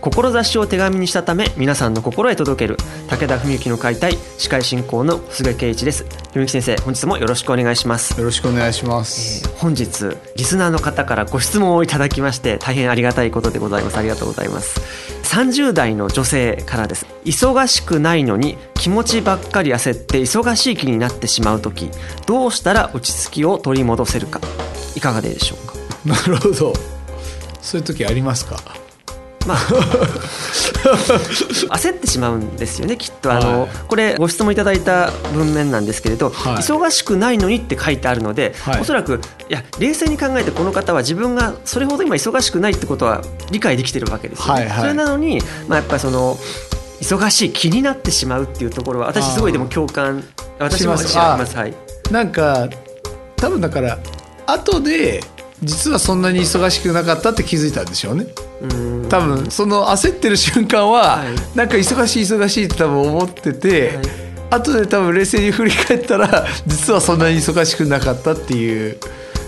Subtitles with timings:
[0.00, 2.76] 志を手紙にしたため皆さんの心へ届ける
[3.08, 6.06] 武田文幸の解体司会進行の菅圭一です。
[6.32, 8.18] 文幸先生本日もよろしくお願いします。
[8.18, 13.98] よろしくお願いします、えー、本日リスナーの方からご質問をいただきまして大変ありがたいことでございます。
[13.98, 14.80] ありがとうございます。
[15.24, 17.06] 30代の女性からです。
[17.24, 21.90] 忙しくないのに気持ちばっかり焦って忙しい気になってしまう時
[22.26, 24.40] どうしたら落ち着きを取り戻せるか。
[24.96, 25.74] いかがでしょうか。
[26.06, 26.72] なるほど。
[27.60, 28.79] そういう時ありますか？
[29.46, 29.58] まあ
[31.76, 33.32] 焦ってしまうんですよねきっと。
[33.32, 44.60] あの、はい、これご質問いただいた文面なんですけれど、はい、忙しくないのにって書いてあるので、はい、おそらくいや冷静に考えてこの方は自分がそれほど今忙しくないってことは理解できてるわけですよね。
[44.60, 46.38] はいはい、それなのに、まあ、やっぱりその
[47.00, 50.22] 忙しい気になってしまうっていうところは私すごいでも共感
[50.58, 51.56] 私もします。
[51.56, 51.74] はい、
[52.10, 52.68] なんか
[53.36, 53.98] 多分だから
[54.46, 55.22] 後で
[55.62, 58.26] 実はそんなに忙しくなかったって気づいたんでしょうね。
[59.08, 63.98] 多分その焦ってる瞬間は、はい、なんか忙しい忙しいって多分思ってて、はい、
[64.50, 68.98] 後で多分冷静に振り返ったら実はそんなに忙しくなかったっていう。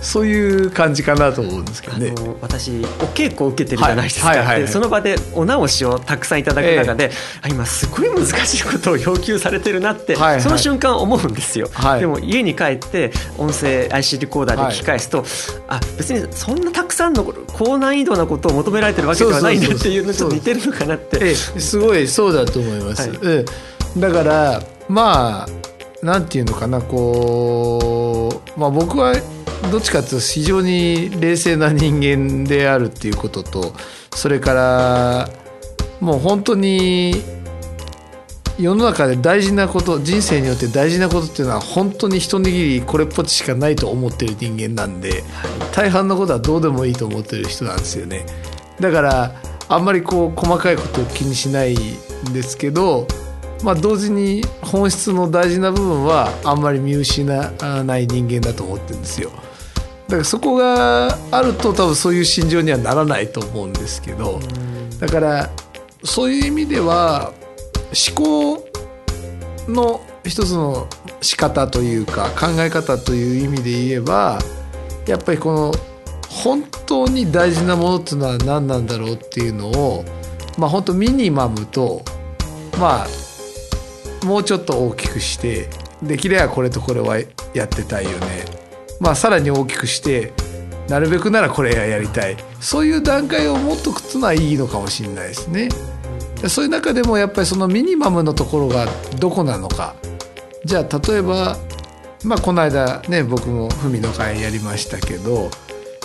[0.00, 2.14] そういう感じかなと思うんですけどね。
[2.40, 2.82] 私お
[3.14, 4.38] 稽古を受けてるじゃないですか、はい。
[4.38, 7.10] はいはいはい、その場でお直しをたくさんいただく中で、
[7.44, 15.26] えー、今すごい難しいことを要求されてるなって、はいはい、その瞬間思うんですよ、はい、でも家に帰って音声 IC レコーダーで聞き返すと、はい、
[15.68, 23.40] あ別にそんなたくさんの高難易度なことを求められてるわけではないんだっていうのと似てるのかなって、えー、すごいそうだと思います、は
[23.96, 25.48] い、だからまあ
[26.02, 29.14] なんていうのかなこう、まあ、僕は
[29.70, 33.74] どっちかというと非常に冷静な人間であるっていうことと
[34.14, 35.28] それから
[36.00, 37.22] もう本当に
[38.58, 45.22] 世の中で大事なこと人生によって大事なことっていうのは本当に一握りこれっぽっちしかないと思ってる人間なんで
[45.72, 48.26] 大半のことはどうでもいいと思ってる人なんですよね
[48.80, 49.34] だから
[49.68, 53.06] あんまりこう細かいことを気にしないんですけど
[53.62, 59.30] まあ同時に本質の大事な部分はあんまり見失わない人間だと思ってるんですよ。
[60.08, 64.40] だからそこがあると多分そういう心情にはならないと思うんですけど
[64.98, 65.50] だから
[66.02, 67.32] そういう意味では
[67.88, 68.68] 思考
[69.68, 70.88] の一つの
[71.20, 74.38] 仕方というか考え方という意味で言えば
[75.06, 75.72] やっぱりこの
[76.28, 80.04] 本当に大事なものっていうのは何なんだろうっていうのを
[80.56, 82.02] まあ本当ミニマムと
[82.78, 85.68] まあもうちょっと大きくして
[86.02, 87.18] できればこれとこれは
[87.54, 88.57] やってたいよね
[89.00, 90.32] まあ、さらに大きくして
[90.88, 95.68] なるべくならこれやりたいそういう段階を持っとくっていうのはいいのかもしれないですね。
[96.48, 98.86] そういう中でもやっぱりそのミニマムのところが
[99.18, 99.96] どこなのか
[100.64, 101.56] じゃあ例えば
[102.24, 105.50] まあこの間ね僕も文の会やりましたけど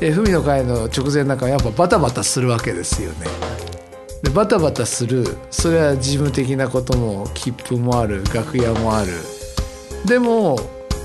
[0.00, 3.26] 文の会の直前なんかはやっぱバタバタするわけですよね。
[4.22, 9.12] でバタバタするそれは事務的なことも切符もある楽屋もある
[10.04, 10.58] でも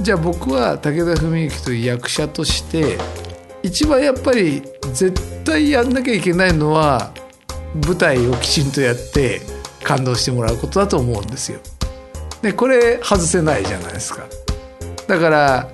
[0.00, 2.96] じゃあ僕は武田文幸という役者として
[3.62, 4.62] 一番やっぱり
[4.94, 7.12] 絶対やんなきゃいけないのは
[7.86, 9.42] 舞台をきちんとやって
[9.84, 11.60] 感動してもらうことだと思うんですよ。
[12.40, 14.24] でこれ外せないじゃないですか。
[15.06, 15.68] だから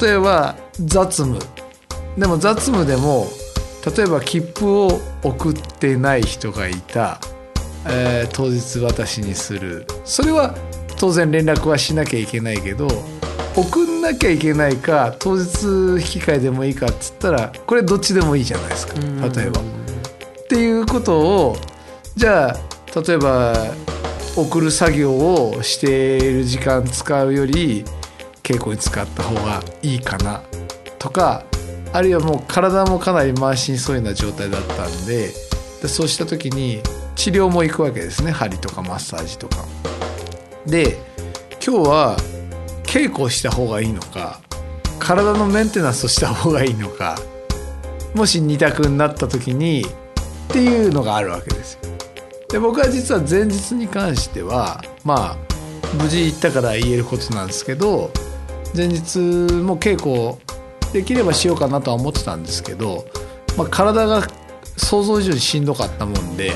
[0.00, 1.38] 例えば雑務
[2.16, 3.26] でも雑務でも
[3.94, 7.20] 例えば切符を送ってない人がいた、
[7.86, 10.54] えー、当日私にするそれは
[10.96, 12.88] 当然連絡はしなきゃいけないけど
[13.56, 19.60] 送んなきゃいけないか当日引き換えでもいいかっつったらこれどっちでもいいじゃないですか例えば。
[19.60, 21.56] っていうことを
[22.14, 22.56] じゃあ
[23.00, 23.54] 例えば
[24.36, 27.84] 送る作業をしている時間使うより
[28.42, 30.42] 稽古に使った方がいいかな
[30.98, 31.42] とか
[31.92, 35.30] あるいはもう体もかなり満身創痍な状態だったんで
[35.80, 36.82] でそうした時に
[37.14, 39.64] 治療も行くわけですね針とかマッサージとか。
[40.66, 40.98] で
[41.66, 42.16] 今日は
[42.96, 44.40] 稽古をした方がいいのか
[44.98, 47.18] 体のメンテナンスをした方がいいのか
[48.14, 49.84] もし2択になった時にっ
[50.48, 51.80] ていうのがあるわけですよ。
[52.48, 55.36] で僕は実は前日に関してはまあ
[56.02, 58.10] 無事行ったから言えることなんですけど
[58.74, 60.40] 前日も稽古
[60.94, 63.04] できればしようかなとは思ってたんですけど、
[63.58, 64.22] まあ、体が
[64.78, 66.50] 想像以上にしんどかったもんで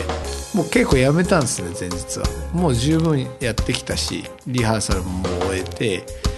[0.55, 6.30] もう稽古やめたんですね前日はもう十分やってきたしリハーサルももう終えて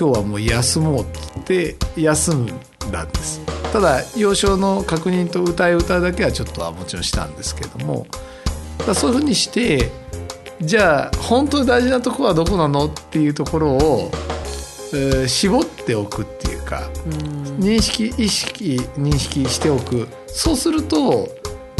[0.00, 1.06] 今日はもう休もうっ
[1.44, 2.46] て休ん
[2.90, 3.38] だんです。
[3.70, 8.06] ただ幼少の確認と歌い歌だけはちょっとはもちろんしたんですけども
[8.94, 9.90] そういうふうにして
[10.62, 14.10] じゃあ本当に大事なところはどこなのっていうところを、
[14.94, 16.88] えー、絞っておくっていうか
[17.58, 20.08] 認識意識認識しておく。
[20.28, 21.28] そうすると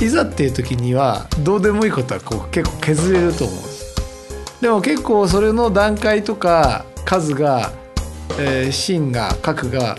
[0.03, 3.95] いざっていう時にはどうでもいいことはこう結構削れると思うんです。
[4.61, 7.73] でも結構それの段階とか数が、
[8.43, 9.99] えー、芯が核が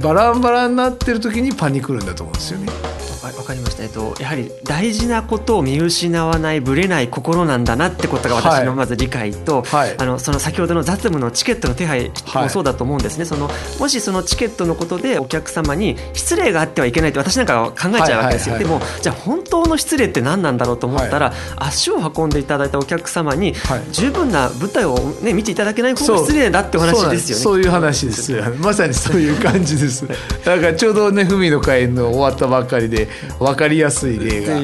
[0.00, 2.93] バランバラになってる時にパニクるんだと思うんですよね。
[3.32, 13.48] わかりました、えっと、やはり大事なことを見失わないぶれない心なんだなってことが私のまず理解と、はい、あのその先ほどの雑務のチケットの手配もそうだと思うんですね、はい、その
[13.78, 23.54] もしそのチケットのことでお客様に失礼があってはいけないって私なんかは考えちゃうわけですよ、でもじゃあ本当の失礼って何なんだろうと思ったら、はい、足を運んでいただいたお客様に
[23.92, 27.42] 十分な舞台を、ね、見ていただけない方が失礼だってお話ですよね。
[27.42, 28.32] そういう話です。
[28.60, 30.06] まさにそういう感じです。
[30.44, 34.56] だからちょうどね文の会の終わったばっかりで分かりやすい例が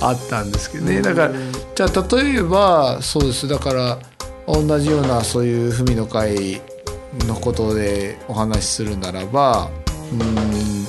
[0.00, 1.02] あったんですけどね。
[1.02, 1.32] だから
[1.74, 3.48] じゃあ例えばそうです。
[3.48, 3.98] だから
[4.46, 6.60] 同じようなそういう文の会
[7.26, 9.70] のことでお話しするならば
[10.12, 10.86] うん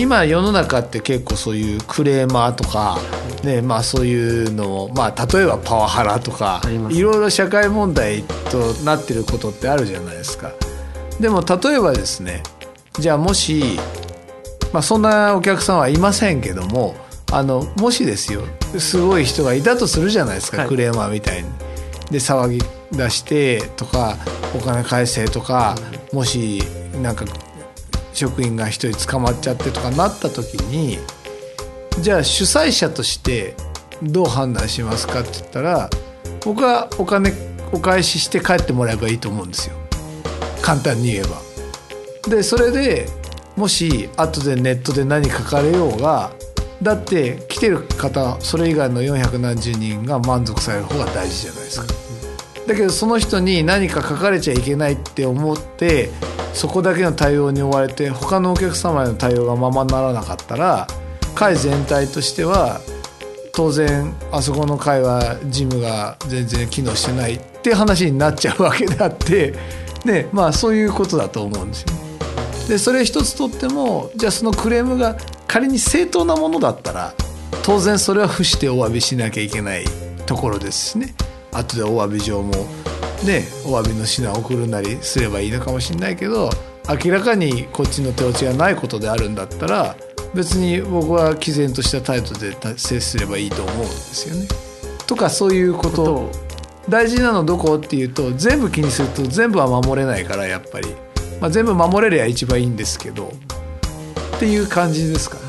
[0.00, 2.98] 今世の中って結構そういうクレーマーとか、
[3.44, 10.52] ねまあ、そういうのを、まあ、例えばパワハラとかいろいろ社会問題となってることってあるじゃないですか。
[11.20, 12.42] でも例えばですね
[12.98, 13.78] じゃあもし
[14.72, 16.94] まあ、そんなお客さんはいませんけども
[17.32, 18.42] あのもしですよ
[18.78, 21.48] すごい人がいたとするじゃないですか、はい、クレーマーみたいに。
[22.10, 24.16] で騒ぎ出してとか
[24.54, 25.76] お金返せとか
[26.12, 26.60] もし
[27.00, 27.24] なんか
[28.12, 30.98] 職員が一人捕まっちゃってとかなった時に
[32.00, 33.54] じゃあ主催者として
[34.02, 35.88] どう判断しますかって言ったら
[36.44, 37.32] 僕はお金
[37.72, 39.76] お返しして帰ってもらえばいいと思うんですよ
[40.60, 41.40] 簡単に言えば。
[42.28, 43.06] でそれで
[43.56, 46.32] もし後でネットで何書かれようが
[46.82, 51.86] だって来てる方それ以外の400何十人が満足される方が大事じゃないですか。
[52.66, 56.10] だけどその人に何か書かれちゃいけないって思って
[56.54, 60.86] そこだけの対応に追われて他のお客様への対応がままならなかったら
[61.34, 62.80] 会全体としては
[63.52, 69.54] 当然あそこの会は事務が全然機能してないって話になっちゃうわけであって
[70.04, 72.09] でまあそういうことだと思うんですよね。
[72.70, 75.16] でそれ一つとってもじゃあそのクレームが
[75.48, 77.14] 仮に正当なものだったら
[77.64, 79.84] 当然それは付してお詫びしなきゃいけない
[80.24, 81.12] ところですしね
[81.50, 82.52] 後でお詫び状も
[83.26, 86.48] ねお詫びの品を送るなりすればいいのかもしれないけど
[87.04, 89.96] 明らかにこっちの手落ちがないことであるんだったら
[90.32, 94.46] 別に僕は毅然とした態度で接すればいいと思うんですよね。
[95.08, 96.30] とかそういうこと
[96.88, 101.09] 大事なのどこっていうと全部気にすると全部は守れないからやっぱり。
[101.40, 103.32] まあ、全部守れりゃ一番いいんですけど
[104.36, 105.42] っていう感じですかね。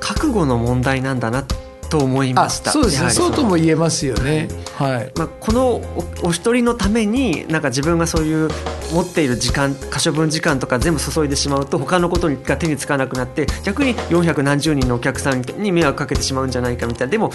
[0.00, 1.44] 覚悟の問題なんだな
[1.90, 2.70] と思いました。
[2.70, 3.10] そうですね。
[3.10, 5.80] そうとも言えますよね、はい、はい、まあ、この
[6.22, 8.50] お一人のためになんか自分がそういう
[8.92, 17.10] 持っている時間可処分時間とか全部注いでしまうと他のことが手につかなくなって逆に400何十人のお客さんに迷惑かけてしまうんじゃないかみたいな。
[17.10, 17.32] でも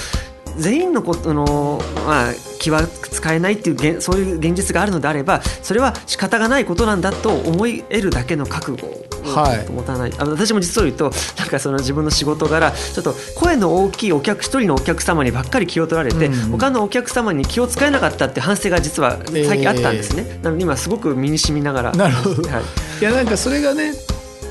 [0.57, 21.91] 全員のことの、まあ、気は使えないっていうそういう現実があるのであればそれは仕方がないことなんだと思い得るだけの覚悟を持たない、はい、あ私も実を言うとなんかその自分の仕事柄ちょっと声の大きいお客一人のお客様にばっかり気を取られて、うん、他のお客様に気を使えなかったって反省が実は最近あったんですね、えー、なので今すごく身に染みながら。
[21.93, 22.63] なるほど、はい、
[23.01, 23.93] いやなんかそれがね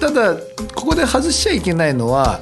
[0.00, 0.36] ただ
[0.74, 2.40] ここで外しちゃいけないのは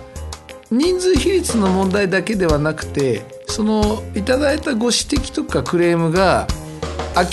[0.70, 6.46] 人数比率の問題だけではなくてそのいただいたご指摘とかクレームが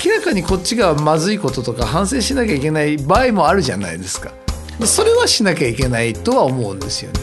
[0.06, 4.32] 明らかにこっちがまずいこととか反省しなきゃいけない場合もあるじゃないですか。
[4.86, 7.20] それはしなきゃいけないとは思うんですよね。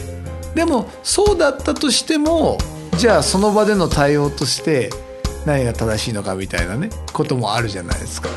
[0.55, 2.57] でもそうだったとしても
[2.97, 4.89] じゃあその場での対応として
[5.45, 8.29] 何が正しいのかみたいなねこともあるじゃないですか。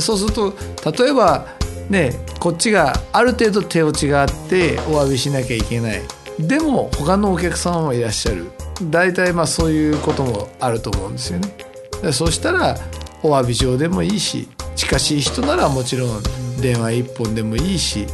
[0.00, 0.54] そうすると
[0.92, 1.46] 例えば
[1.90, 6.02] ねこっちがある程度手落ちがあってお詫びしなきゃいけない。
[6.38, 8.52] でも他のお客様もいらっしゃる。
[8.82, 12.12] 大体まあそういうこともあると思うんですよね。
[12.12, 12.76] そしたら
[13.22, 16.22] お詫び状でもいいし近しい人ならもちろん
[16.60, 18.06] 電話一本でもいいし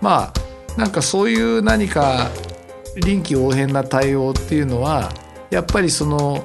[0.00, 0.32] ま
[0.76, 2.30] あなんかそういう何か
[3.04, 5.12] 臨機応変な対応っていうのは
[5.50, 6.44] やっぱりその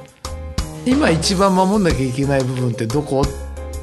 [0.84, 3.22] 今一番守んなきゃいけない部分ってどこ？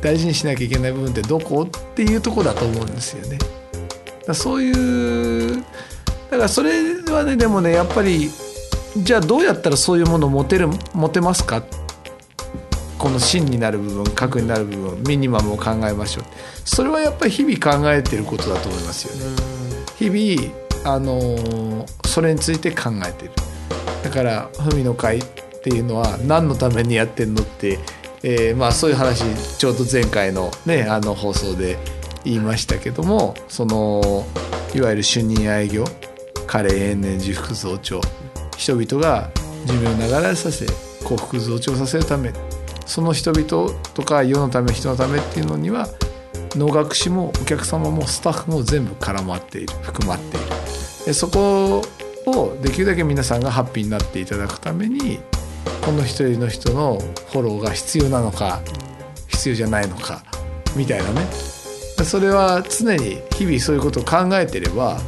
[0.01, 1.61] 大事にしなきゃいけない部分ってどこ？
[1.61, 3.37] っていうとこだと思うんですよね。
[4.27, 5.63] だそういう
[6.29, 8.29] だからそれはねでもねやっぱり
[8.97, 11.63] じゃあどうやったらそういうものを持てる持てますか？
[12.97, 16.23] この真になる部分核になる部分ミニマムを考えましょう。
[16.63, 19.35] それはやっぱり日々考えてることだと思いますよね。
[19.97, 20.53] 日々
[20.85, 23.31] あのそれについて考えてる。
[24.03, 25.23] だから「文の会」っ
[25.63, 27.79] ていうのは何のためにやってんのって、
[28.23, 29.23] えー、まあそういう話
[29.57, 31.77] ちょうど前回のねあの放送で
[32.23, 34.25] 言いましたけどもその
[34.73, 35.85] いわゆる主任愛業
[36.47, 37.99] 加齢延年自福増長
[38.57, 39.29] 人々が
[39.65, 40.65] 寿命を長らさせ
[41.03, 42.33] 幸福増長させるため
[42.85, 45.87] その人々とか世のため人のためっていうのには
[46.55, 50.45] 能楽師もお客様もスタッフも全部絡まっている含まっている。
[51.05, 51.83] でそこ
[52.25, 55.19] をできるだけ皆さんがハッピーになっていただくために
[55.83, 56.97] この一人の人の
[57.31, 58.61] フォローが必要なのか
[59.27, 60.23] 必要じゃないのか。
[60.75, 61.27] みたいなね
[62.03, 64.99] それは常に日々そういうことを考えてれば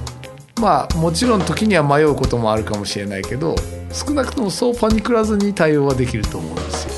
[0.60, 3.56] まあもちろん時には迷うこともあるかもしれないけど
[3.92, 6.97] 少なくともそうパニクらずに対応はできると思うんですよ。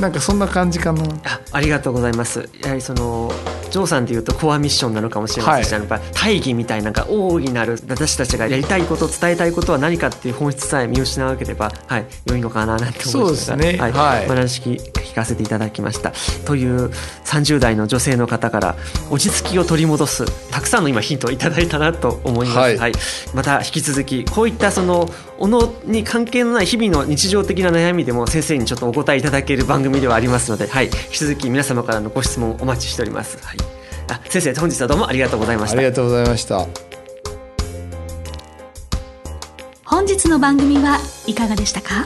[0.00, 1.02] なんかそんな感じかな。
[1.24, 2.48] あありがとうございます。
[2.62, 3.32] やはりその
[3.70, 5.64] ジョーさんでいうとコアミッションなのかもしれません。
[5.64, 13.92] し、はい、やっぱ大義みたいな大いなる私たちがやりたいこと伝えたいことは何かっていう本質さえ見失わなければ、はい、良いのかななんて思いましたそうですね、はい。
[13.92, 16.12] はい、お話聞かせていただきました。
[16.46, 16.90] という
[17.24, 18.76] 30代の女性の方から
[19.10, 22.92] 落ち着きを取り戻すたくさんの今ヒントをいただいたなと思います、はい、はい、
[23.34, 25.08] また引き続きこういったその
[25.38, 33.56] おのに関係のない日々の日常的な悩みでも先生にちょっとお答えいただける番組ではありますので、はい、引き続き皆様からのご質問お待ちしております、はい、
[34.10, 35.76] あ先生本日はどうもありがとうございました。
[35.78, 36.66] ありがとうございました。
[39.84, 42.04] 本日の番組はいかがでしたか？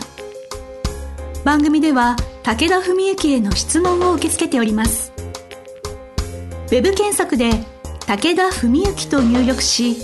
[1.44, 5.12] 番組では武田文幸への質問を受け付けております。
[6.70, 7.50] ウェブ検索で
[8.06, 9.96] 「武田文幸」と入力し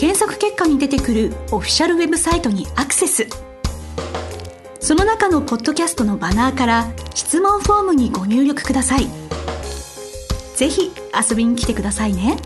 [0.00, 3.28] 検索結果に出てくるオフィシャルウェブサイトにアクセス
[4.80, 9.08] その中のポッドキャストのバナーから質問フォームにご入力ください
[10.56, 12.38] ぜひ遊びに来てくださいね。